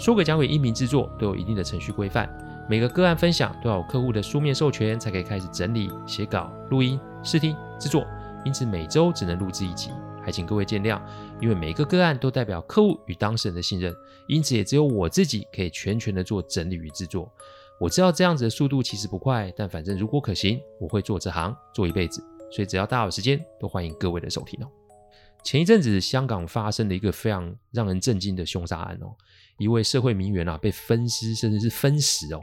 [0.00, 2.26] 说诡讲鬼音频制作都有一定的程序规范，
[2.66, 8.02] 每个个案分享都要有客户的书面授权，才可以开始整理、写稿、录音、试听、制作。
[8.42, 9.90] 因此每周只能录制一集，
[10.24, 10.98] 还请各位见谅。
[11.38, 13.94] 因为每个个案都代表客户与当事人的信任，
[14.26, 17.30] 因此也只有我自己可以全权的做整理与制作。
[17.78, 22.24] 我知道这样子的速度其实不快，但反正如果可行，我会做这行做一辈子。
[22.50, 24.68] 所以只要大家有时间，都欢迎各位的收听哦。
[25.42, 29.16] 前一阵子香港发生了一个非常让人震惊的凶杀案哦，
[29.60, 32.42] 一位社会名媛啊被分尸甚至是分食哦。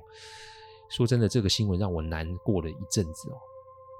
[0.88, 3.36] 说真的，这个新闻让我难过了一阵子哦，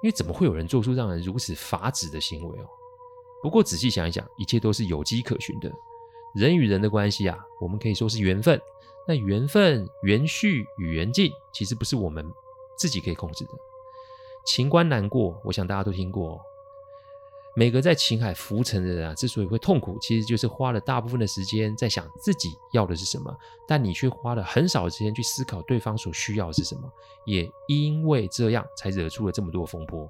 [0.02, 2.66] 因为怎么会有人做出让人如此发指的行为哦？
[3.42, 5.70] 不过仔细想一想，一切都是有迹可循的。
[6.34, 8.60] 人与人的关系啊，我们可以说是缘分。
[9.06, 12.24] 那缘分、缘续与缘尽，其实不是我们
[12.76, 13.50] 自己可以控制的。
[14.46, 16.40] 情关难过，我想大家都听过。
[17.58, 26.82] 每个在情海浮沉的人啊，之所以会痛苦，其实就是花了大部分的时间在想自己要的是什么，但你却花了很少的时间去思考对方所需要的是什么。
[27.24, 30.08] 也因为这样，才惹出了这么多风波，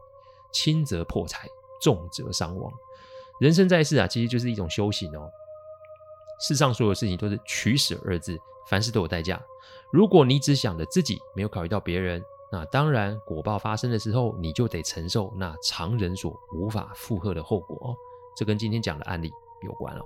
[0.52, 1.48] 轻则破财，
[1.80, 2.70] 重则伤亡。
[3.40, 5.30] 人生在世啊，其实就是一种修行哦。
[6.46, 8.38] 世上所有事情都是取舍二字。
[8.68, 9.42] 凡事都有代价。
[9.90, 17.96] 如果你只想着自己，没有考虑到别人，那当然果报发生的时候，你就得承受那常人所无法负荷的后果哦。
[18.34, 19.30] 这跟今天讲的案例
[19.62, 20.04] 有关哦。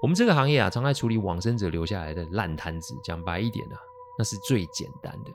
[0.00, 2.94] 我们这个行业啊，常在处理往生者留下来的烂摊子。
[3.02, 3.78] 讲白一点啊，
[4.18, 5.30] 那是最简单的。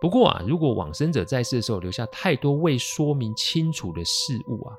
[0.00, 4.76] 不过啊，如果往生者在世的时候留下太多未说明清楚的事物啊，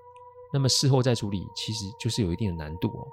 [0.51, 3.07] 那么事后再处理，其实就是有一定的难度哦。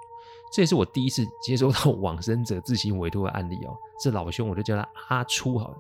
[0.51, 5.77] 这也是我第一次接收到 往生者自行委托的案例哦，这老兄我就叫他阿初好了。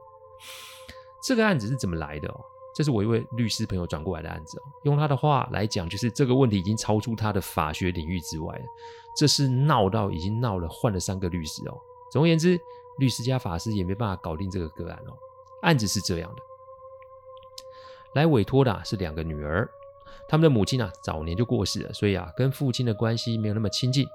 [1.23, 2.41] 这个案子是怎么来的哦？
[2.75, 4.61] 这是我一位律师朋友转过来的案子。
[4.85, 8.65] 用他的话来讲，就是这个问题已经超出他的法学领域之外了。
[9.17, 11.77] 这是闹到已经闹了换了三个律师哦。
[12.11, 12.59] 总而言之，
[12.99, 15.17] 律师加法师也没办法搞定这个个案哦。
[15.63, 16.43] 案子是这样的，
[18.15, 19.69] 来委托的是两个女儿，
[20.29, 24.07] 他们的母亲啊早年就过世了，所以啊跟父亲的关系没有那么亲近。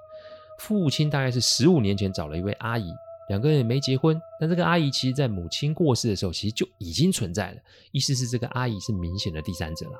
[0.59, 2.89] 父亲大概是十五年前找了一位阿姨，
[3.29, 7.57] 两个人也没结婚，但这个阿姨其实在母亲过世的时候，其实就已经存在了。
[7.91, 9.99] 意思是这个阿姨是明显的第三者了。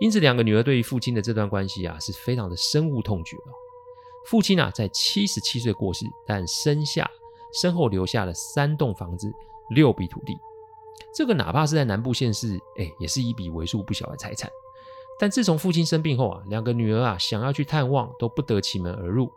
[0.00, 3.52] 因此，两个女儿对于父亲的这段关系啊，是非常的深恶痛绝了。
[4.26, 7.10] 父亲啊，在七十七岁过世，但身下
[7.62, 9.32] 身后留下了三栋房子、
[9.70, 10.36] 六笔土地。
[11.14, 14.50] 这个哪怕是在南部县市，哎，也是一笔为数不小的财产。
[15.18, 19.32] 但自从父亲生病后啊，两个女儿啊想要去探望都不得其门而入，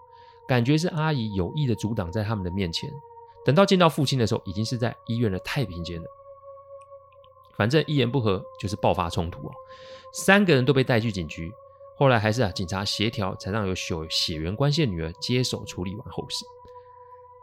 [0.49, 2.91] 感觉是阿姨有意的阻挡在他们的面前。
[3.45, 6.07] 等到见到父亲的时候，已经是在医院的太平间了。
[7.55, 9.51] 反正一言不合就是爆发冲突哦，
[10.11, 11.53] 三个人都被带去警局。
[11.95, 16.43] 后来还是啊警察协调，才让有血血缘关系的女儿接手处理完后事。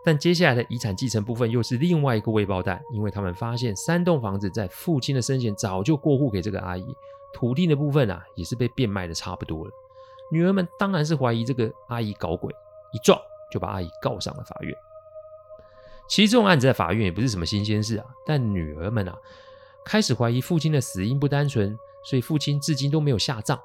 [0.05, 6.85] 但接下来的遗产继承部分又是另外一个未爆弹，因为他们发现三栋房子在父亲的生前早就过户给这个阿姨。
[7.33, 9.71] 土地的部分啊，也是被变卖的差不多了。
[10.31, 12.53] 女儿们当然是怀疑这个阿姨搞鬼，
[12.97, 13.21] 一撞
[13.53, 14.75] 就把阿姨告上了法院。
[16.09, 19.15] 其实这种案子在法院也不是什么新鲜事啊，但女儿们啊
[19.85, 23.61] 开始怀疑父亲的死因不单纯，所以父亲至今都没有下葬。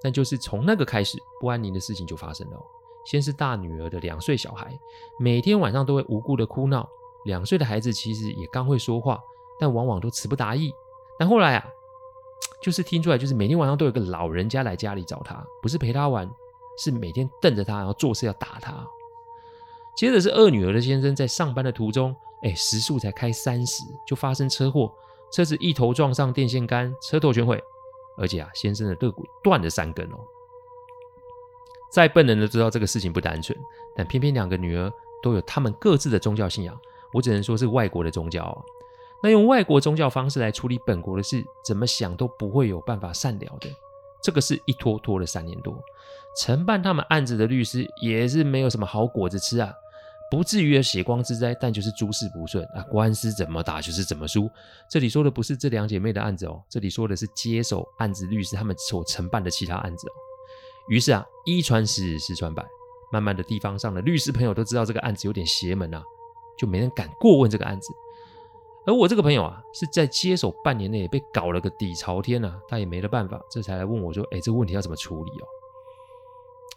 [0.00, 2.56] 但就是从那个开始，不安宁的事情就发生了。
[3.04, 4.72] 先是大女儿的两岁小孩，
[5.18, 6.88] 每天晚上都会无故的哭闹。
[7.24, 9.20] 两岁的孩子其实也刚会说话，
[9.58, 10.72] 但往往都词不达意。
[11.18, 11.66] 但后来啊。
[12.60, 16.28] 就是听出来，就是每天晚上都有个老人家来家里找他，不是陪他玩，
[16.78, 18.86] 是每天瞪着他，然后做事要打他。
[19.96, 24.92] 接着是二女儿的先生在上班的途中，哎，时速才开三十，就发生车祸，
[25.32, 27.60] 车子一头撞上电线杆，车头全毁，
[28.16, 30.18] 而且啊，先生的肋骨断了三根哦。
[31.90, 33.58] 再笨的人都知道这个事情不单纯，
[33.96, 36.78] 但偏偏两个女儿都有他们各自的宗教信仰，
[37.12, 38.62] 我只能说是外国的宗教啊。
[39.20, 43.68] 那用外国宗教方式来处理本国的事，怎么想都不会有办法善了的。
[44.22, 45.76] 这个事一拖拖了三年多，
[46.36, 49.72] 承办他们案子的律师也是没有什么好果子吃啊，
[50.30, 54.50] 不至于血光之灾，但就是诸事不顺啊，官司怎么打就是怎么输。
[54.90, 60.12] 这里说的不是这两姐妹的案子哦，这里说的是接手案子律师他们所承办的其他案子哦。
[60.88, 62.64] 于是啊，一传十，十传百，
[63.12, 66.02] 慢慢的地方上的律师朋友都知道这个案子有点邪门啊，
[66.58, 67.92] 就没人敢过问这个案子。
[68.88, 75.44] 而我这个朋友啊，是在接手半年内被搞了个底朝天啊，他也没了办法，这才来问我说：“哎，这个问题要怎么处理哦？”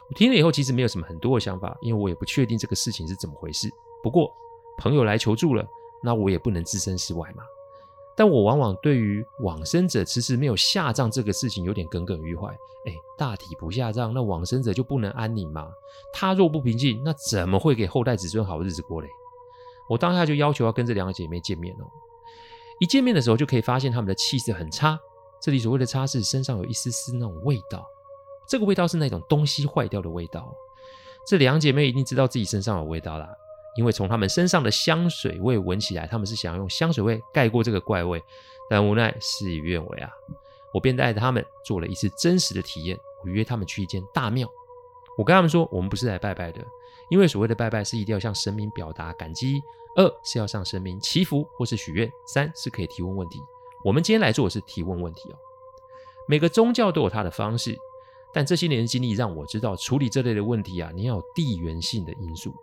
[0.10, 3.70] 我听了以后，其实没有什么很多的想法，因为我也不确定这个事情是怎么回事。
[4.04, 4.30] 不过
[4.78, 5.66] 朋友来求助了，
[6.04, 7.44] 那我也不能置身事外嘛。
[8.14, 12.50] 但我往往对于往生者迟迟没有下葬这个事情有点耿耿于怀。
[12.88, 15.72] 哎，大体不下葬，那往生者就不能安宁吗？
[16.14, 19.08] 他若不平静，那怎么会给后代子孙好日子过嘞？
[19.92, 21.84] 我当下就要求要跟这两个姐妹见面哦。
[22.80, 24.98] 一见面的时候就可以发现她们的气色很差。
[25.42, 27.86] 这里所谓的差是身上有一丝丝那种味道，
[28.48, 30.50] 这个味道是那种东西坏掉的味道。
[31.28, 33.28] 这两姐妹一定知道自己身上有味道啦，
[33.76, 38.24] 因为从她们身上的香水味闻起来，她们是想要用香水味盖过这个怪味，
[38.70, 40.10] 但无奈事与愿违啊。
[40.74, 42.98] 我便带着她们做了一次真实的体验。
[43.26, 44.48] 我约她们去一间大庙，
[45.18, 46.66] 我跟她们说，我们不是来拜拜的，
[47.12, 49.62] 因为所谓的拜拜是一定要向神明表达感激。
[49.98, 53.38] 二是要向神明祈福或是许愿，三是可以提问问题。
[53.84, 55.36] 我们今天来做的是提问问题哦。
[56.26, 57.78] 每个宗教都有它的方式，
[58.34, 62.54] 但这些年的经历让我知道，处理这类的问题啊，你要有地缘性的因素，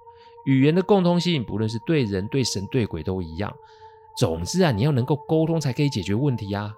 [0.47, 3.55] 语言的共通性，不论是对人、对神、对鬼都一样。
[4.17, 6.75] 总之啊，你要能够沟通才可以解决问题啊。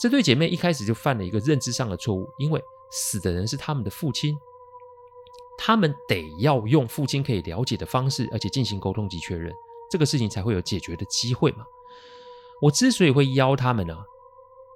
[0.00, 2.60] 这对姐妹一开始就犯了一个认知上的错误，因为
[2.90, 4.36] 死的人是他们的父亲，
[5.64, 9.54] 他们得要用父亲可以了解的方式，而且进行沟通及确认。
[9.88, 11.64] 这个事情才会有解决的机会嘛。
[12.60, 13.96] 我之所以会邀他们呢，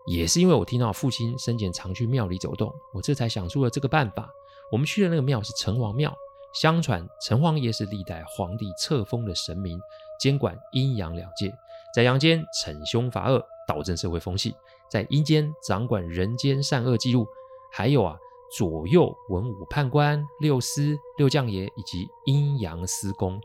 [0.07, 4.31] 也是因为我听到父亲生前常去庙里走动，我这才想出了这个办法。
[4.71, 6.15] 我们去的那个庙是城隍庙，
[6.55, 9.77] 相传城隍爷是历代皇帝册封的神明，
[10.21, 11.53] 监管阴阳两界，
[11.93, 14.53] 在阳间惩凶罚恶，导正社会风气；
[14.89, 17.27] 在阴间掌管人间善恶记录，
[17.73, 18.17] 还有啊
[18.51, 23.41] 左右文武判官、六司、六将爷以及阴阳司公。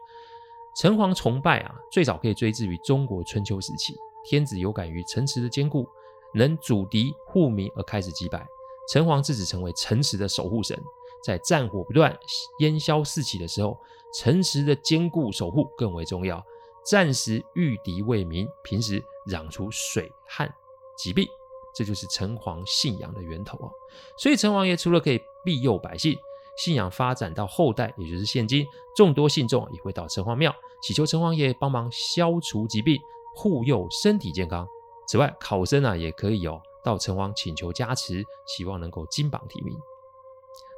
[0.76, 3.94] 城隍崇拜啊，最早可以追至于中国春秋时期。
[4.24, 5.88] 天子有感于城池的坚固，
[6.34, 8.46] 能阻敌护民而开始祭拜
[8.90, 10.80] 城隍，自此成为城池的守护神。
[11.24, 12.18] 在战火不断、
[12.60, 13.78] 烟硝四起的时候，
[14.14, 16.44] 城池的坚固守护更为重要。
[16.84, 20.52] 战时御敌为民，平时攘除水旱
[20.98, 21.28] 疾病，
[21.74, 23.70] 这就是城隍信仰的源头啊。
[24.18, 26.18] 所以城隍爷除了可以庇佑百姓，
[26.58, 28.66] 信仰发展到后代，也就是现今，
[28.96, 30.54] 众多信众也会到城隍庙
[30.84, 33.00] 祈求城隍爷帮忙消除疾病，
[33.36, 34.68] 护佑身体健康。
[35.08, 39.78] 此外，考生啊也可以哦到城隍请求加持，希望能够金榜题名。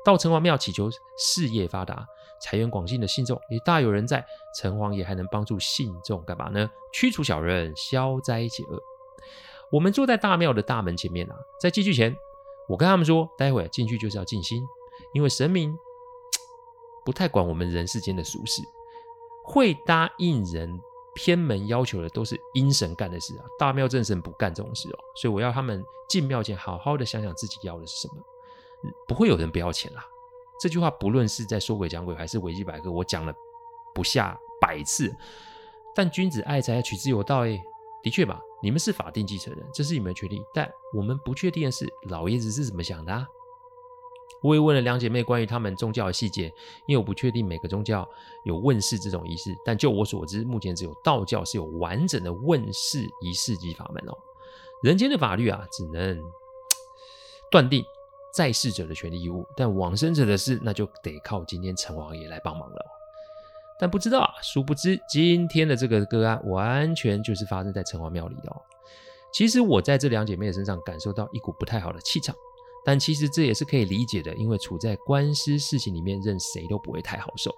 [0.04, 2.06] 到城隍庙祈求事业发达、
[2.42, 4.26] 财源广进的信众也大有人在。
[4.60, 6.70] 城隍爷还能帮助信众干嘛呢？
[6.92, 8.78] 驱除小人，消灾解厄。
[9.74, 12.16] 我们坐在大庙的大门前面啊，在进去前，
[12.70, 14.64] 我跟他们说，待会进去就是要静心。
[15.14, 15.76] 因为神明
[17.04, 18.62] 不太管我们人世间的俗事，
[19.44, 20.80] 会答应人
[21.16, 25.00] 偏门要求的都是阴神干的事啊，大庙正神不干这种事哦。
[25.16, 28.24] 所以我要他们进庙前好好的想想自己要的是什么，
[29.08, 30.06] 不会有人不要钱啦。
[30.60, 33.34] 这句话不论是在说鬼讲鬼还是维基百科，我讲了
[33.96, 35.12] 不下百次。
[35.96, 37.46] 但君子爱财，取之有道。
[37.46, 37.60] 哎，
[38.04, 40.42] 的确吧，你们是法定继承人，这是你们的权利。
[40.54, 43.28] 但我们不确定的是，老爷子是怎么想的？
[44.42, 46.46] 我也问了两姐妹关于她们宗教的细节，
[46.88, 48.08] 因为我不确定每个宗教
[48.46, 54.18] 有问事这种仪式，但就我所知，目前只有道教是有完整的问事仪式及法门哦。
[54.82, 56.22] 人间的法律啊，只能
[57.52, 57.84] 断定
[58.34, 62.86] 在世者的权利义务，但往生者的事，那就得靠今天城隍爷来帮忙了。
[63.80, 68.56] 但不知道啊，殊不知今天的这个个案，完全就是发生在城隍庙里的。
[69.34, 72.36] 其实我在这两姐妹身上感受到一股不太好的气场。
[72.86, 77.50] 但其实这也是可以理解的，因为处在官司事情里面，任谁都不会太好受。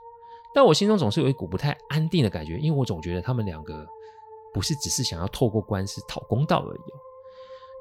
[0.53, 3.83] 但我心中总是有一股不太安定的感觉，因为我总觉得他们两个
[4.53, 6.95] 不是只是想要透过官司讨公道而已哦。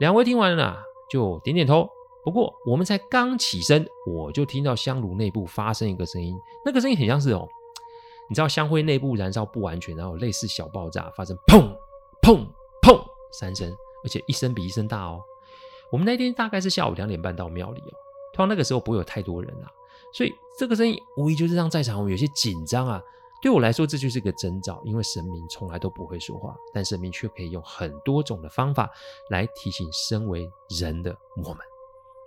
[0.00, 1.87] 两位听完了就点点头。
[2.25, 7.47] 不过我们才刚起身，我就听到香炉内部发生一个声音，那个声音很像是哦，
[8.28, 11.75] 你知道香灰内部燃烧不完全，然后类似小爆炸，发生砰
[12.23, 12.47] 砰
[12.83, 13.04] 砰
[13.38, 13.71] 三声，
[14.04, 15.21] 而且一声比一声大哦。
[15.90, 17.93] 我们那天大概是下午两点半到庙里哦，
[18.33, 19.71] 通常那个时候不会有太多人啊，
[20.12, 23.02] 所以这个声音无疑就是让在场我们有些紧张啊。
[23.43, 28.90] 对我来说，这就是个征兆，因为神明从来都不会说话，但神明却可以用很多种的方法
[29.28, 30.50] 来提醒身为
[30.81, 31.59] 人的我们。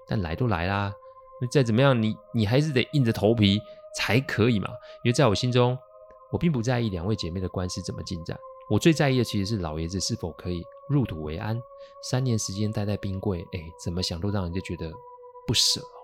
[0.05, 0.93] 但来都来啦，
[1.41, 3.59] 那再怎么样，你你还是得硬着头皮
[3.95, 4.69] 才可以嘛。
[5.03, 5.75] 因为在我心中，
[6.31, 8.37] 我并不在意两位姐妹的官司怎么进展。
[8.69, 11.57] 我最在意的其实是老爷子是否可以入土为安。
[12.03, 14.91] 三年时间待在冰柜，哎，怎么想都让人家觉得
[15.45, 15.97] 不舍哦。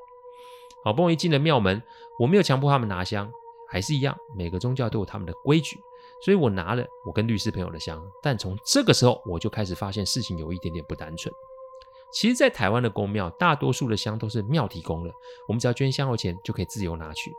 [0.85, 1.81] 好不容易进了庙门，
[2.17, 3.31] 我没有强迫他们拿香，
[3.69, 5.77] 还是一样，每个宗教都有他们的规矩。
[6.23, 11.33] 所以我拿了我跟律师朋友的香，但从这个时候我就开始发现事情有一点点不单纯。
[12.13, 15.11] 其实，在台湾的宫庙，大多数的香都是庙提供的，
[15.47, 17.33] 我们只要捐香油钱就可以自由拿取。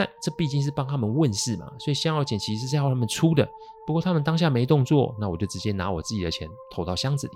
[0.00, 3.46] 但这毕竟是帮他们问事嘛，所以香油钱其实是要他们出的。
[3.86, 7.34] 不过他们当下没动作，那我就直接拿我自己的钱投到箱子里。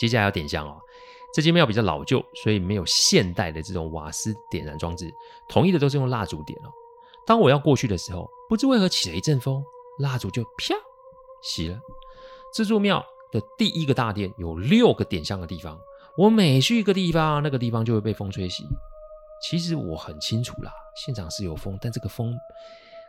[0.00, 0.80] 接下来要点香哦，
[1.32, 5.14] 这间庙比较老旧，所以没有现代的这种瓦斯点燃装置，
[5.48, 6.68] 统一的都是用蜡烛点哦。
[7.24, 9.62] 当我要过去的时候，不知为何起了一阵风，
[10.00, 10.74] 蜡烛就啪
[11.44, 11.78] 熄了。
[12.52, 13.00] 这座庙
[13.30, 15.78] 的第一个大殿有六个点香的地方，
[16.18, 18.64] 我每去一个地方，那个地方就会被风吹熄。
[19.42, 20.72] 其实我很清楚啦，
[21.04, 22.38] 现场是有风，但这个风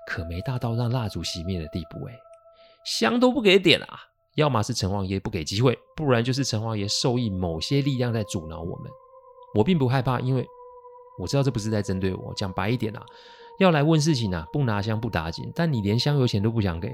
[0.08, 2.13] 可没大到让蜡烛熄灭的地步哎，
[2.84, 4.00] 香都不给点啊！
[4.36, 8.92] 要么是城隍爷不给机会，不然就是城隍爷授意某些力量在阻挠我们。
[9.54, 10.44] 我并不害怕，因为
[11.20, 12.34] 我知道这不是在针对我。
[12.36, 13.06] 讲白一点啊，
[13.60, 16.90] 要来问事情啊，不拿香不打紧，但你连香油钱都不想给，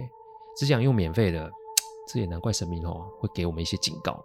[0.58, 1.50] 只想用免费的。
[2.12, 4.24] 这也难怪神明哦会给我们一些警告。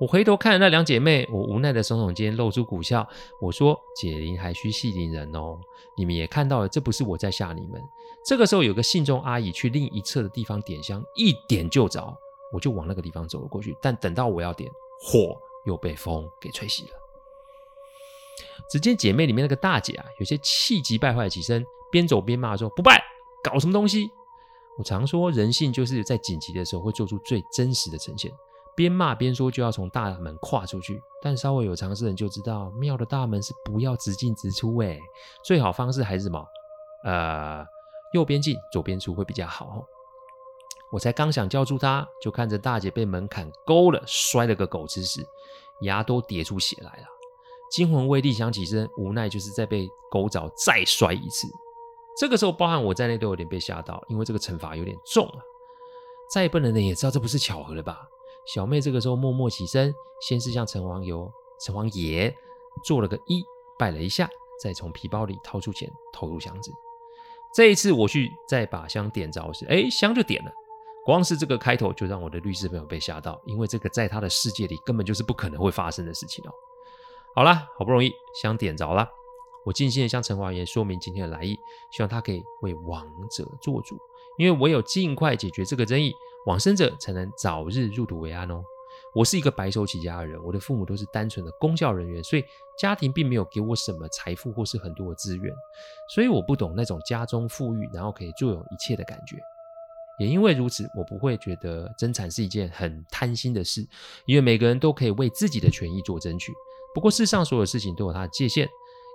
[0.00, 3.06] 我回头看那两姐妹，我无奈的耸耸肩，露出苦笑。
[3.40, 5.58] 我说：“解铃还须系铃人哦，
[5.96, 7.82] 你们也看到了，这不是我在吓你们。”
[8.24, 12.16] 这个时候，有个信众阿姨去另一侧的地方点香，一点就着，
[12.52, 13.76] 我就往那个地方走了过去。
[13.82, 14.70] 但等到我要点，
[15.00, 16.90] 火又被风给吹熄了。
[18.70, 23.02] 只见姐妹里面那个大姐啊，有些气急败坏起身，边走边骂说：“不拜，
[23.42, 24.10] 搞什么东西？”
[24.78, 28.32] 我常说，人性就是在紧急的时候会做出最真实的呈现。
[28.76, 31.02] 边骂边说，就要从大门跨出去。
[31.20, 34.76] 但稍微有常识的人就知道，庙的大门是不要直进直出。
[34.76, 34.96] 哎，
[35.44, 36.46] 最好方式还是什么？
[37.02, 37.66] 呃，
[38.12, 39.84] 右边进，左边出会比较好。
[40.92, 45.26] 我才刚想叫住她，就看着大姐被门槛勾了，摔了个狗吃屎，
[45.80, 47.06] 牙都跌出血来了。
[47.72, 51.48] 惊魂未定，想起身，无奈就是再被狗爪，再摔一次。
[52.18, 55.38] 这个时候，包含我在内都有点被吓到，因为这个惩罚有点重啊。
[56.32, 58.08] 再笨的人也知道这不是巧合了吧？
[58.44, 61.12] 小妹这个时候默默起身，先是向城隍爷、
[61.60, 62.34] 城隍爷
[62.84, 63.44] 做了个揖，
[63.78, 64.28] 拜了一下，
[64.60, 66.72] 再从皮包里掏出钱投入箱子。
[67.54, 70.50] 这一次我去再把香点着时，哎，香就点了。
[71.04, 76.52] 光是这个开头就让我的律师朋友被吓到，因为这个在他的世界里根本就是不可能会发生的事情哦。
[77.34, 79.08] 好啦，好不容易香点着了。
[79.68, 81.54] 我尽心的向城隍爷说明今天的来意，
[81.92, 83.98] 希望他可以为亡者做主，
[84.38, 86.10] 因为唯有尽快解决这个争议，
[86.46, 88.62] 往生者才能早日入土为安哦。
[89.14, 92.42] 我是一个白手起家的人，我的父母都是单纯的公教人员，所以
[92.78, 95.54] 家庭并没有给我什么财富或是很多的资源，
[96.14, 99.36] 所以我不懂那种家中富裕然后可以坐拥一切的感觉。
[100.18, 103.86] 也因为如此，我不会觉得争产是一件很贪心的事，
[104.24, 106.54] 因为每个人都可以为自己的权益做争取。
[106.94, 108.66] 不过世上所有事情都有它的界限。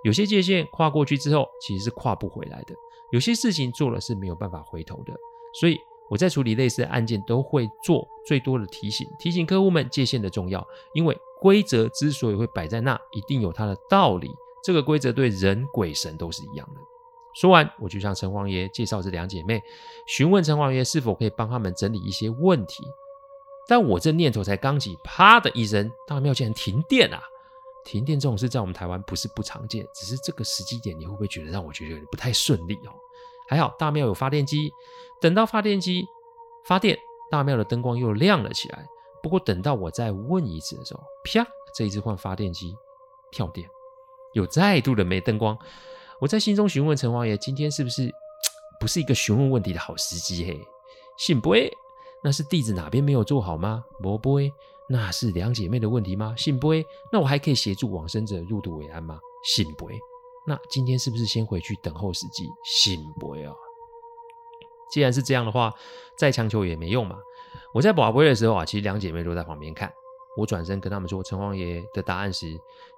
[0.04, 2.74] 有些界限跨过去之后，其实是跨不回来的。
[3.10, 5.14] 有些事情做了是没有办法回头的。
[5.58, 5.78] 所以
[6.10, 10.64] 我在处理类似的案件，都会做最多的提醒，提醒客户们界限的重要。
[10.92, 14.30] 因为规则之所以会摆在那，一定有它的道理。
[14.62, 16.80] 这个规则对人鬼神都是一样的。
[17.34, 19.62] 说完，我就向城隍爷介绍这两姐妹，
[20.06, 22.84] 询问城隍爷是否可以帮他们整理一些问题。
[23.66, 27.22] 但我这念头才刚起，啪的一声，大庙竟然停电了啊！
[27.84, 32.92] 停电这种事在我们台湾不是不常见，只是这个时机点，你会不会觉得让我觉得有点不太顺利哦？
[33.48, 34.72] 还好大庙有发电机，
[35.20, 36.06] 等到发电机
[36.66, 36.98] 发电，
[37.30, 38.86] 大庙的灯光又亮了起来。
[39.22, 42.74] 不过等到我再问一次的时候，啪，这一次换发电机
[43.30, 43.68] 跳电，
[44.32, 45.58] 又再度的没灯光。
[46.20, 48.10] 我在心中询问城隍爷，今天是不是
[48.80, 50.44] 不是一个询问问题的好时机？
[50.44, 50.58] 嘿，
[51.18, 51.54] 信不？
[52.22, 53.84] 那是弟子哪边没有做好吗？
[54.02, 54.38] 不不。
[54.88, 56.34] 那是两姐妹的问题吗？
[56.36, 56.68] 信不？
[57.10, 59.18] 那我还可以协助往生者入土为安吗？
[59.42, 59.88] 信不？
[60.46, 62.48] 那今天是不是先回去等候时机？
[62.64, 63.32] 信不？
[63.32, 63.54] 啊！
[64.90, 65.72] 既然是这样的话，
[66.18, 67.16] 再强求也没用嘛。
[67.72, 69.90] 我在跋杯的时候啊，其实两姐妹都在旁边看。
[70.36, 72.46] 我转身跟他们说城隍爷的答案时，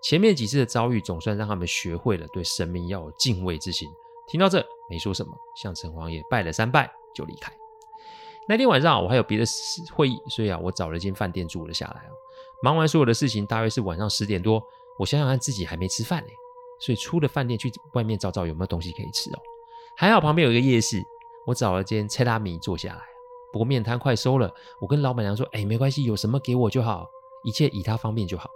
[0.02, 3.88] 前面几次的遭遇总算让他们学会了对神明要有敬畏之心。
[4.26, 7.52] 听到这，没说什么，向城隍爷拜了三拜就离开。
[8.49, 9.45] 那天晚上我还有别的
[9.95, 12.03] 会议，所以啊，我找了间饭店住了下来。
[12.62, 14.62] 忙完所有的事情，大约是晚上十点多。
[14.99, 16.29] 我想想看自己还没吃饭呢，
[16.81, 19.38] 所以出了饭店去外面找找有没有东西可以吃哦。
[19.97, 21.03] 还好旁边有一个夜市，
[21.47, 23.03] 我找了间切拉米坐下来。
[23.53, 24.50] 不过面摊快收了，
[24.81, 27.07] 我跟老板娘说：“哎，没关系，有什么给我就好，
[27.45, 28.49] 一切以她方便就好。”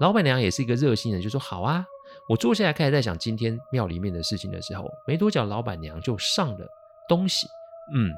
[0.00, 1.84] 老板娘也是一个热心人，就说：“好啊。”
[2.28, 6.66] 我坐下来开始在想今天庙里面的事情的时候，没多久老板娘就上了
[7.08, 7.46] 东西，
[7.94, 8.10] 嗯。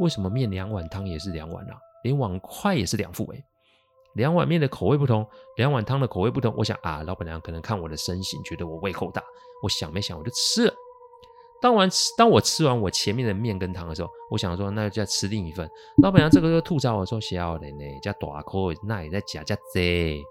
[0.00, 1.76] 为什么面两碗，汤也是两碗啊？
[2.02, 3.44] 连碗筷也是两副诶。
[4.14, 5.26] 两碗面的口味不同，
[5.56, 6.54] 两碗汤的口味不同。
[6.56, 9.22] 我想啊，老板娘可能看我的身形，觉得我胃口大。
[9.62, 10.74] 我想没想，我就吃了。
[11.60, 15.68] 当完吃，当我吃完我前面的面跟汤的时候，我想说，那就再吃另一份。
[16.02, 20.22] 老板娘这个时候吐槽我说：“小人呢，加大口，那也在加加这。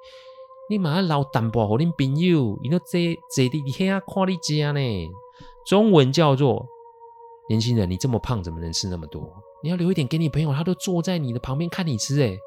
[0.70, 4.80] 你马上捞淡薄和恁朋友，你都这这的天啊，看你家呢。”
[5.66, 6.66] 中文叫做
[7.50, 9.22] “年轻人，你这么胖，怎么能吃那么多？
[9.66, 12.38] 你要留一点给你朋友，他都坐在你的旁边看你吃。”哎，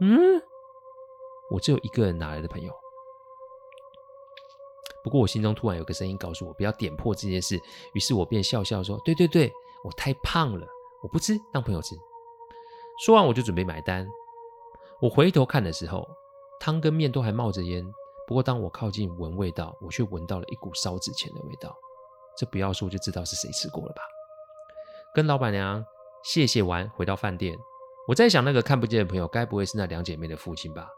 [0.00, 0.42] 嗯，
[1.48, 2.74] 我只有一个人哪来的朋友？
[5.04, 7.60] 不过我心中突然有个声音告诉我不要点破这件事，
[7.92, 9.52] 于是我便笑笑说：“对对对，
[9.84, 10.66] 我太胖了，
[11.00, 11.94] 我不吃，当朋友吃。”
[13.06, 14.04] 说完我就准备买单。
[15.00, 16.04] 我回头看的时候，
[16.58, 17.86] 汤跟面都还冒着烟。
[18.26, 21.72] 不过当我靠近闻味道，我却闻到了一股烧纸钱的味道。
[22.36, 24.02] 这不要说就知道是谁吃过了吧？
[25.14, 25.84] 跟老板娘
[26.24, 27.54] 谢谢完，回到饭店，
[28.08, 30.88] 我在想那个看不见的朋友，该不会是那两姐妹的父亲吧？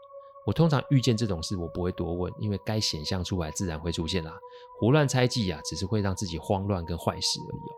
[0.45, 4.39] 我通常遇见这种事，我不会多问，因为该显象出来自然会出现啦。
[4.79, 7.69] 胡乱猜忌啊，只是会让自己慌乱跟坏事而已。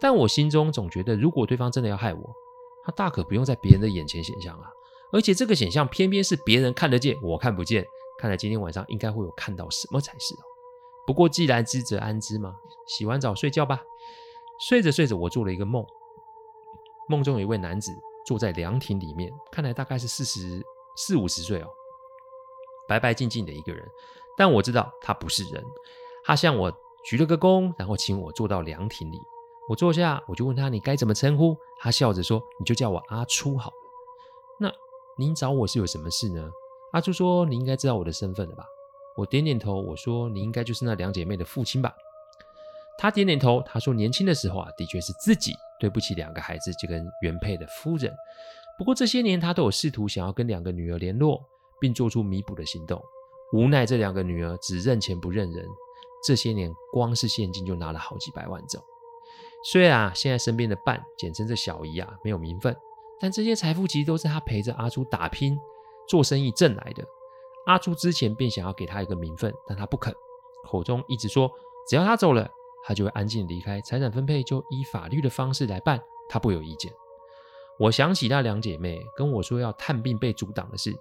[0.00, 2.20] 但我心中总觉得，如果对方真的要害我，
[2.84, 4.68] 他大可不用在别人的眼前显象啊。
[5.12, 7.86] 而且这个显象偏偏是别人看得见，我看不见。
[8.18, 10.42] 看来今天晚上应该会有看到什么才是哦。
[11.06, 12.56] 不过既然知则安之嘛，
[12.88, 13.80] 洗完澡睡觉吧。
[14.68, 15.86] 睡着睡着，我做了一个梦，
[17.08, 17.92] 梦中有一位男子
[18.26, 20.62] 坐在凉亭里面，看来大概是四十。
[21.00, 21.68] 四五十岁哦，
[22.88, 23.88] 白白净净的一个人，
[24.36, 25.62] 但我知道他不是人。
[26.24, 26.72] 他向我
[27.04, 29.20] 鞠了个躬，然后请我坐到凉亭里。
[29.68, 33.76] 我坐下，我就问他：“你该怎么称呼？”他笑着说：“你就叫我阿初好了。”
[34.58, 34.72] 那
[35.16, 36.50] 您找我是有什么事呢？
[36.90, 38.64] 阿初说：“你应该知道我的身份了吧？”
[39.16, 41.94] 我点点头，我说：“你应该就是那两姐妹的父亲吧？”
[42.98, 48.12] 他点点头，他说：“年轻的时候啊，的确是自己对不起两个孩子，就跟原配的夫人。”
[48.76, 51.40] 不过这些年，他都有试图想要跟两个女儿联络，
[51.80, 53.00] 并做出弥补的行动。
[53.52, 55.64] 无奈这两个女儿只认钱不认人，
[56.26, 58.80] 这些年光是现金就拿了好几百万走。
[59.64, 62.76] 虽然啊，现在身边的伴，简称这小姨啊，没有名分，
[63.20, 65.56] 但这些财富其实都是他陪着阿朱打拼
[66.08, 67.04] 做生意挣来的。
[67.66, 70.12] 阿朱之前便想要给他一个名分，但他不肯，
[70.68, 71.50] 口中一直说
[71.88, 72.48] 只要他走了，
[72.84, 76.92] 他就会安静离开，财产分配就依法律的方式来办，他不有意见。
[77.78, 80.94] 我想起那两姐妹跟我说要探病被阻挡的事，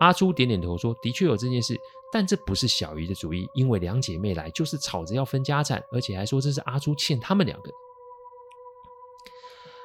[0.00, 1.78] 阿初点点头说：“的确有这件事，
[2.10, 7.70] 但这不是小姨的主意，因为两姐妹来就是吵着要分家产，而且还说这是阿初欠他们两个。”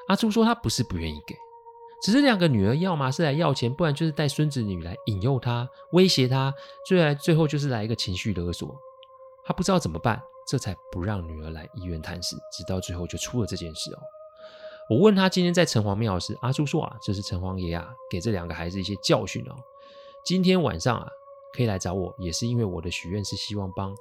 [0.07, 1.35] 阿初说他不是不愿意给，
[2.01, 6.51] 只是两个女儿要么是来要钱，不然就是带孙子女来引诱他、威胁他，
[6.88, 8.75] 最来最后就是来一个情绪勒索。
[9.45, 13.99] 他不知道怎么办，这才不让女儿来医院探视，直到最后就出了这件事哦。
[14.89, 19.55] 我问他今天在城隍庙时，阿叔说啊，这是城隍爷啊，给这两个孩子一些教训哦。
[20.25, 21.07] 今天晚上啊，
[21.53, 23.95] 可以来找我，也是因为我的许愿是希望帮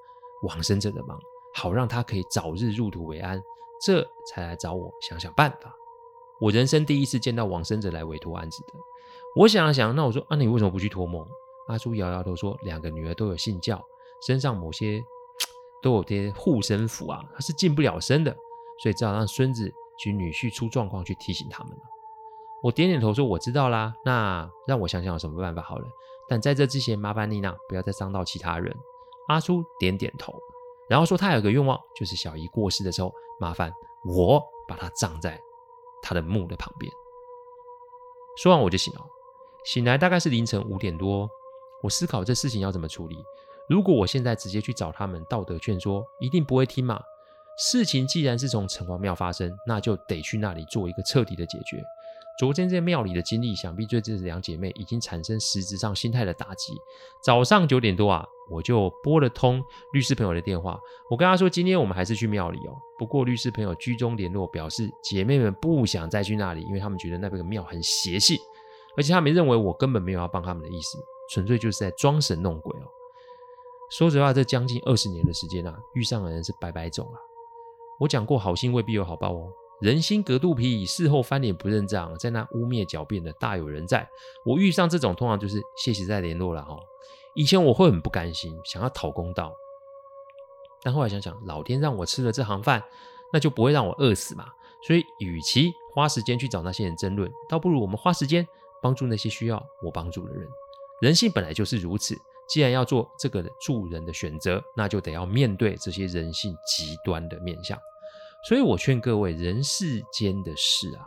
[0.45, 1.21] 往生者的忙，
[1.55, 3.39] 好让他可以早日入土为安，
[3.85, 5.71] 这才来找我想想办法。
[6.41, 8.73] 我人生第一次见到往生者来委托案子的，
[9.37, 11.27] 我想了想，那我说啊，你为什么不去托梦？
[11.67, 13.85] 阿叔摇摇头说，两个女儿都有信教，
[14.27, 15.05] 身上某些
[15.83, 18.35] 都有些护身符啊，他是进不了身的，
[18.83, 19.73] 所以只好让孙子。
[20.01, 21.83] 及女婿出状况去提醒他们了。
[22.63, 25.89] 我点点头说：“我知道啦，那让我想想有什么办法好了。
[26.29, 28.73] 但在这之前，麻烦你呢，不要再伤到其他人。”
[29.27, 30.33] 阿叔点点头，
[30.89, 33.73] 然后说：“他有个愿望，就是小姨过世的时候，麻烦
[34.05, 35.37] 我把她葬在
[36.01, 36.89] 他的墓的旁边。”
[38.41, 39.01] 说完我就醒了，
[39.65, 41.29] 醒来大概是凌晨五点多。
[41.83, 43.17] 我思考这事情要怎么处理。
[43.69, 47.01] 如果我现在直接去找他们，道德劝说一定不会听嘛。
[47.59, 51.83] 事情既然是从城隍庙发生，那就得去那里做一个彻底的解决。
[52.39, 56.73] 昨天在庙里的经历，想必对这两姐妹已经产生实质上心态的打击。
[57.25, 59.61] 早上九点多啊，我就拨了通
[59.93, 60.79] 律师朋友的电话，
[61.11, 62.73] 我跟他说，今天我们还是去庙里哦。
[62.97, 68.39] 不过律师朋友居中联络，表示姐妹们不想再去那里，因为他们觉得那边的庙很邪气，
[68.97, 70.97] 而且他们认为我根本没有要帮他们的意思，
[71.33, 72.73] 纯粹就是在装神弄鬼。
[73.91, 77.17] 说实话，这将近二十年的时间啊，遇上的人是百百种啊。
[77.99, 79.51] 我讲过，好心未必有好报哦。
[79.81, 84.09] 人心隔肚皮，事后翻脸不认账，在那污蔑狡辩的大有人在。
[84.45, 86.77] 我遇上这种，通常就是谢谢再联络了哈。
[87.35, 89.53] 以前我会很不甘心，想要讨公道，
[90.83, 92.83] 但后来想想，老天让我吃了这行饭，
[93.33, 94.47] 那就不会让我饿死嘛。
[94.87, 98.47] 所以，与其花时间去找那些人争论，倒不如我们花时间
[98.83, 100.49] 帮助那些需要我帮助的人。
[101.01, 102.17] 人性本来就是如此。
[102.49, 107.79] 既然要做这个助人的选择，那就得要面对这些人性极端的面相。
[108.49, 111.05] 所以我劝各位，人世间的事啊，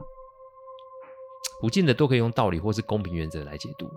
[1.60, 3.90] 不见得都可以用道理或是公平原则来解读。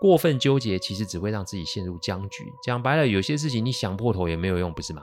[0.00, 2.44] 过分纠结，其实只会让自己陷入僵局。
[2.62, 5.02] 讲白了，有些事情你想破头也没有用，不是吗？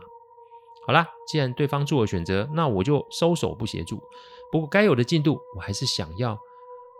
[0.86, 4.01] 好啦，既然对方做了选择，那我就收手不协助。
[4.51, 6.38] 不过该有的进度，我还是想要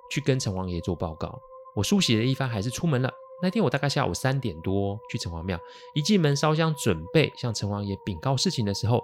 [0.10, 1.39] 去跟城隍爷做报告。
[1.75, 3.12] 我梳洗了一番，还是出门了。
[3.43, 5.60] 那天我大概下午三点多去城隍庙，
[5.93, 9.03] 一进门烧香准备向城隍爷禀告事情的时候，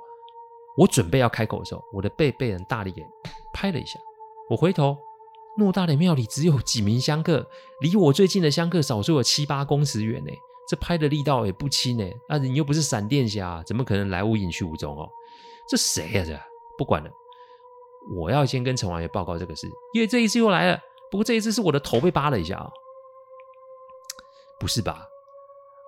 [0.78, 3.06] 我准备要开口的时候，我的背被人大力给
[3.54, 4.00] 拍了一下。
[4.50, 4.98] 我回头，
[5.58, 7.46] 偌大的庙里只有几名香客，
[7.82, 10.32] 离我最近的香客少说有七八公尺远呢。
[10.70, 12.06] 这拍的力道也不轻呢。
[12.30, 15.10] 啊，你又不是闪电侠，怎么可能来无影去无踪哦？
[15.68, 16.24] 这谁呀？
[16.26, 16.40] 这
[16.78, 17.12] 不管了，
[18.16, 20.80] 我要先跟城隍爷报告这个事，因为这一次又来了。
[21.12, 22.72] 不过这一次是我的头被扒了一下哦。
[24.60, 25.08] 不是吧？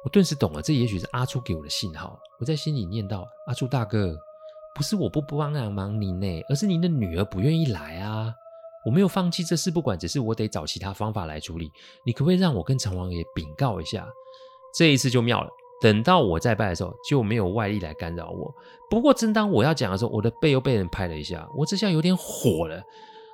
[0.04, 2.18] 我顿时懂了，这也许是阿初给我的信号。
[2.40, 4.18] 我在心里念道：“阿初大哥，
[4.74, 8.34] 不是我不帮忙您呢，而是您的女儿不愿意来啊。
[8.84, 11.72] 我没有放弃这事不管，只是我得找其他方法来处理。
[12.04, 14.08] 你可不可以让我跟城隍爷禀告一下？
[14.74, 15.50] 这一次就妙了。
[15.80, 18.52] 等到我再拜的时候，就没有外力来干扰我。
[18.90, 22.82] 不过正当我要讲的时候，我的背又被人拍了一下，我这下有点火了。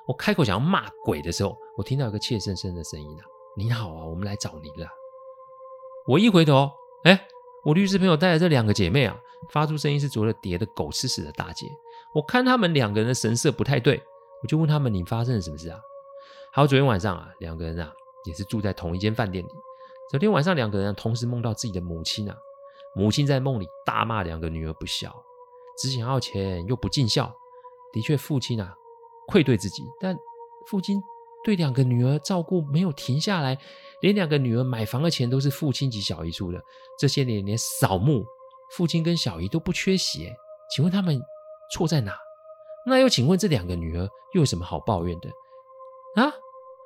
[0.06, 3.24] 我开口想要骂鬼的时候，我听到一个怯生生的声音啊
[3.56, 4.90] ：‘你好啊，我们来找您了。’
[6.08, 6.72] 我一回头，
[7.04, 7.28] 哎，
[7.66, 11.68] 我律师朋友带的这两个姐妹啊，发出声音是着了蝶的狗吃屎的大姐。
[12.14, 14.02] 我看他们两个人的神色不太对，
[14.42, 15.78] 我就问他们：“你发生了什么事啊？”
[16.54, 17.92] 还有昨天晚上啊，两个人啊
[18.24, 19.50] 也是住在同一间饭店里。
[20.10, 22.38] 昨天晚上两个人同时梦到自己的母亲啊，
[22.96, 25.14] 母亲在梦里大骂两个女儿不孝，
[25.78, 27.30] 只想要钱又不尽孝。
[27.92, 28.74] 的确，父亲啊
[29.28, 30.18] 愧对自己，但
[30.68, 31.02] 父亲
[31.44, 33.58] 对两个女儿照顾没有停下来。
[34.02, 36.62] 连两个女儿买房的钱都是父亲及小姨出的，
[37.00, 38.24] 这些年连扫墓，
[38.76, 40.30] 父亲跟小姨都不缺席。
[40.70, 41.20] 请问他们
[41.74, 42.14] 错在哪？
[42.86, 45.30] 那又请问这两个女儿又有什么好抱怨的？
[46.22, 46.32] 啊，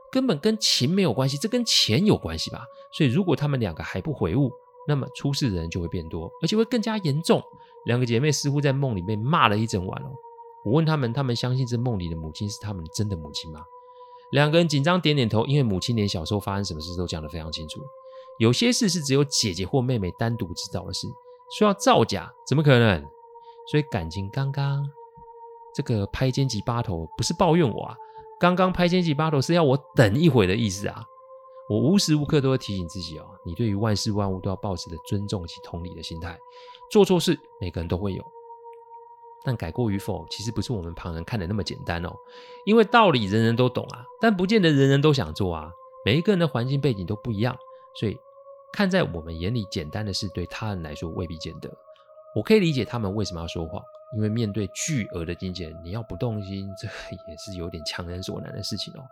[0.09, 2.63] 根本跟情没有关系，这跟钱有关系吧？
[2.93, 4.49] 所以如果他们两个还不悔悟，
[4.87, 7.43] 那么出事的人就会变多，而且会更加严重。
[7.85, 10.09] 两个姐妹似乎在梦里被骂了一整晚哦。
[10.63, 13.61] 我问他们，他们相信这梦里的母亲是他们真的母亲吗？
[14.31, 17.79] 两个人紧张点点头，因为母亲连小时候发生什么事都讲得非常清楚。
[18.39, 21.07] 有些事是只有姐姐或妹妹单独知道的事，
[21.57, 23.01] 说要造假怎么可能？
[23.69, 24.83] 所以感情刚刚
[25.75, 27.95] 这个拍肩及八头不是抱怨我啊，
[28.39, 31.03] 刚刚拍肩及八头是要我等一会的意思啊。
[31.69, 36.37] 我无时无刻都会提醒自己哦，你对于万事万物都要保持着尊重及同理的心态。
[36.89, 38.23] 做错事每个人都会有。
[39.43, 42.13] 但改过与否，其实不是我们旁人看的那么简单哦。
[42.65, 45.71] 因为道理人人都懂啊，但不见得人人都想做啊。
[46.06, 47.56] 每一个人的环境背景都不一样，
[47.99, 48.17] 所以
[48.73, 51.71] 看在我们眼里简单的事，对他人来说未必见得。
[52.36, 53.82] 我可以理解他们为什么要说谎，
[54.15, 59.04] 因为面对巨额的金钱，你要不动心，这也是有点强人所难的事情哦。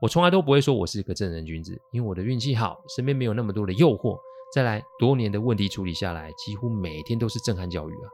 [0.00, 4.18] 我从来都不会说我是一个正人君子，因为我的运气好，身边没有那么多的诱惑。
[4.54, 8.08] 再来，多年的问题处理下来，几乎每天都是震撼教育啊。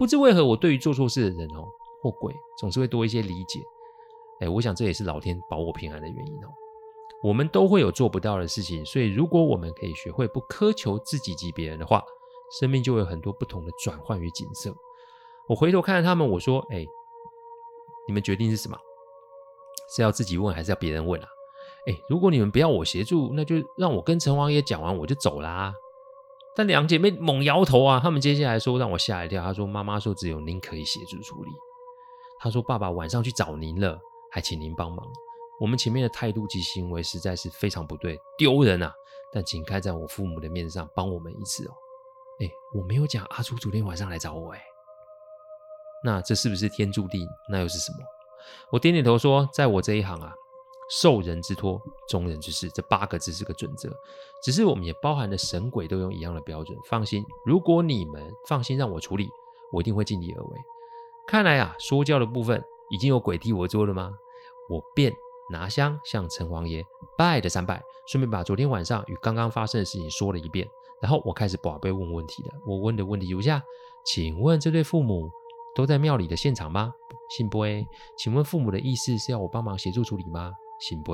[0.00, 1.68] 不知为何，我对于做错事的人哦
[2.00, 3.60] 或鬼，总是会多一些理解。
[4.40, 6.48] 哎，我想这也是老天保我平安的原因哦。
[7.22, 12.02] 我们都会有做不到的事情，所以如果我们可以学会不苛求自己及别人的话，
[12.58, 14.74] 生命就会有很多不同的转换与景色。
[15.46, 16.82] 我回头看看他们，我说：“哎，
[18.08, 18.78] 你们决定是什么？
[19.94, 21.28] 是要自己问，还是要别人问啊？”
[21.86, 25.74] 哎，如果你们不要我协助，那就让我跟城隍爷讲完，我就走啦。
[26.56, 28.00] 但两姐妹猛摇头啊！
[28.02, 29.42] 他们接下来说让我吓一跳。
[29.42, 31.50] 她说：“妈妈说只有您可以协助处理。”
[32.40, 33.98] 她说：“爸爸晚上去找您了，
[34.32, 35.06] 还请您帮忙。
[35.60, 38.92] 我们前面的态度及行为实在是非常不对，丢人啊！
[39.32, 41.72] 但请开在我父母的面上帮我们一次哦。”
[42.42, 44.60] 哎，我没有讲阿朱昨天晚上来找我哎。
[46.02, 47.26] 那这是不是天注定？
[47.48, 47.98] 那又是什么？
[48.72, 50.32] 我点点头说：“在我这一行啊。”
[50.90, 53.88] 受人之托，忠人之事，这八个字是个准则。
[54.42, 56.76] 只是我们也包含了神鬼都用一样的标准。
[56.88, 59.28] 放心，如果你们放心让我处理，
[59.72, 60.58] 我一定会尽力而为。
[61.28, 64.12] 看来啊，说教的部分已经有鬼替我做了吗？
[64.68, 65.12] 我便
[65.50, 66.84] 拿香向城隍爷
[67.16, 70.66] 拜了三拜，顺便把昨天晚上与刚刚发生的事情说了一遍。
[71.00, 72.50] 然后我开始宝贝问问题了。
[72.66, 73.62] 我问的问题如下：
[74.04, 75.30] 请问这对父母
[75.74, 76.92] 都在庙里的现场吗？
[77.36, 77.60] 信不？
[78.18, 80.52] 请问父母的意思是要我帮忙协助处理吗？
[80.80, 81.12] 信不？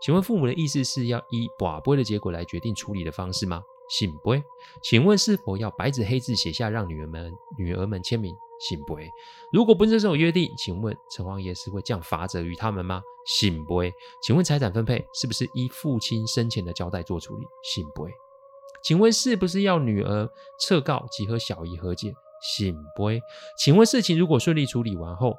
[0.00, 3.62] 请问父母的意思是要依寡杯的结果来决定处理的方式吗？
[3.88, 4.34] 信不？
[4.82, 8.34] 请问是否要白纸黑字写下让女儿们女儿们签名？
[8.60, 8.96] 信不？
[9.52, 13.02] 如果不是这种约定，请问城隍爷是会降罚则于他们吗？
[13.26, 13.82] 信不？
[14.22, 17.46] 请问财产分配是不是依父亲生前的交代做处理？
[17.62, 18.06] 信不？
[18.82, 20.28] 请问是不是要女儿
[20.60, 22.14] 撤告及和小姨和解？
[22.42, 23.08] 信不？
[23.58, 25.34] 请问事情如果顺利处理完后，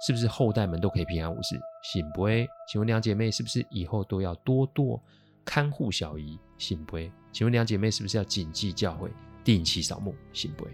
[0.00, 1.58] 是不是后代们都可以平安无事？
[1.82, 2.26] 信不？
[2.68, 5.02] 请问两姐妹是不是以后都要多多
[5.44, 6.38] 看护小姨？
[6.58, 6.98] 信不？
[7.32, 9.08] 请问两姐妹是不是要谨记教诲，
[9.42, 10.14] 定期扫墓？
[10.32, 10.66] 信不？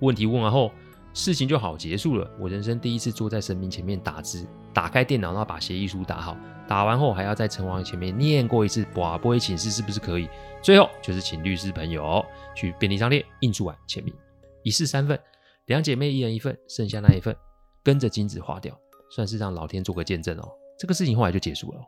[0.00, 0.72] 问题问完后，
[1.12, 2.30] 事情就好结束了。
[2.38, 6.36] 我人生第一次坐在神明前面打字，打开电脑，然后把协议书打好。
[6.66, 10.28] 打完后还要在城隍前面念过一次，寡，不会请示是不是可以？
[10.62, 12.24] 最后就是请律师朋友
[12.56, 14.14] 去便利商店印出来签名，
[14.62, 15.18] 一式三份，
[15.66, 17.36] 两姐妹一人一份，剩下那一份
[17.84, 18.76] 跟着金子花掉，
[19.10, 20.48] 算是让老天做个见证哦。
[20.78, 21.80] 这个事情后来就结束了。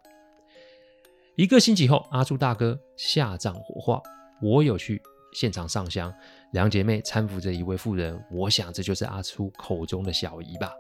[1.35, 4.03] 一个星期后，阿朱大哥下葬火化，
[4.41, 6.15] 我有去现场上香，
[6.53, 10.73] 两姐妹搀扶着一位妇人，我想这就是阿初口中的小姨吧。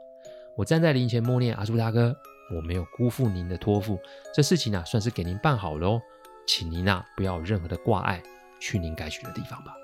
[0.56, 2.14] 我站在灵前默念阿朱大哥。
[2.54, 3.98] 我没有辜负您的托付，
[4.32, 6.00] 这事情啊算是给您办好了哦，
[6.46, 8.22] 请您啊不要有任何的挂碍，
[8.60, 9.74] 去您该去的地方吧。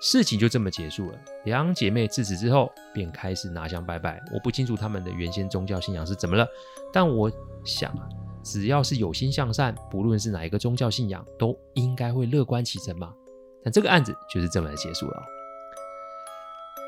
[0.00, 1.18] 事情就这么结束了。
[1.44, 4.22] 两姐妹自此之后便开始拿香拜拜。
[4.32, 6.46] 我不清楚她们的原先宗教信仰是怎么了，
[6.92, 7.30] 但我
[7.64, 8.08] 想啊，
[8.42, 13.12] 只要是有心向善，不论是哪一个宗教信仰，都应该会乐观其成嘛。
[13.64, 15.22] 但这个案子就是这么的结束了。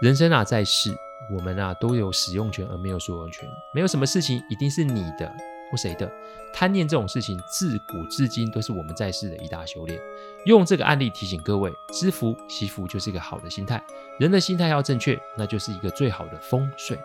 [0.03, 0.95] 人生啊在世。
[1.37, 5.33] 我们啊都有使用权而没有所有权，没有什么事情一定是你的
[5.71, 6.11] 或谁的。
[6.53, 10.01] 贪念这种事情，自古至今都是我们在世的一大修炼。
[10.47, 13.83] 用这个案例提醒各位，知福惜福就是一个好的心态。
[14.19, 16.99] 人的心态要正确，那就是一个最好的风水。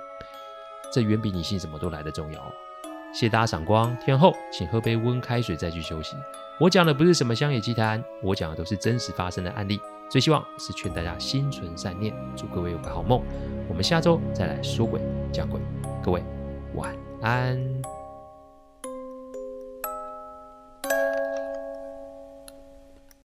[0.91, 2.41] 这远比你信什么都来得重要。
[3.13, 6.15] 谢谢大家赏光，天后请喝杯温开水再去休息。
[6.60, 9.80] 我讲的不是什么乡野奇谈，我讲的都是真实发生的案例。
[10.10, 13.21] 最希望是劝大家心存善念，祝各位有个好梦。
[13.67, 15.01] 我们下周再来说鬼
[15.32, 15.60] 讲鬼，
[16.04, 16.23] 各位
[16.75, 17.74] 晚安。